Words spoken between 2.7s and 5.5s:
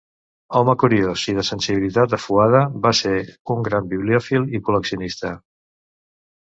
va ser un gran bibliòfil i col·leccionista.